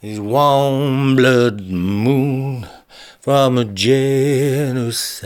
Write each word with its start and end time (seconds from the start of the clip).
his 0.00 0.20
warm 0.20 1.16
blood 1.16 1.62
moon 1.62 2.68
from 3.18 3.58
a 3.58 3.64
genocide. 3.64 5.24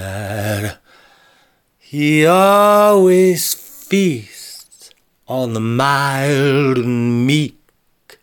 He 1.91 2.27
always 2.27 3.55
feasts 3.55 4.91
on 5.27 5.55
the 5.55 5.61
mild 5.61 6.77
and 6.77 7.27
meek, 7.27 8.19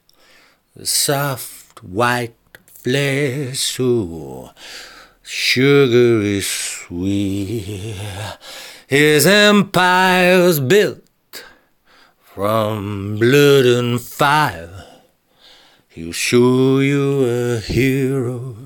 the 0.75 0.85
soft 0.85 1.83
white 1.83 2.35
flesh 2.67 3.57
so 3.57 4.51
sugary 5.23 6.41
sweet. 6.41 7.95
His 8.85 9.25
empire's 9.25 10.59
built 10.59 11.43
from 12.21 13.17
blood 13.17 13.65
and 13.65 13.99
fire. 13.99 14.85
He'll 15.89 16.11
show 16.11 16.81
you 16.81 17.25
a 17.25 17.59
hero, 17.61 18.57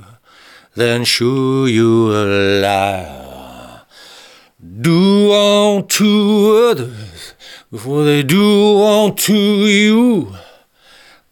then 0.76 1.06
show 1.06 1.64
you 1.64 2.12
a 2.12 2.26
liar. 2.60 3.30
Do 4.62 5.32
unto 5.80 6.68
others 6.70 7.34
before 7.72 8.04
they 8.04 8.22
do 8.22 8.84
unto 8.84 9.34
you. 9.34 10.36